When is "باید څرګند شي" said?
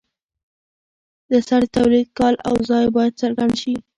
2.95-3.75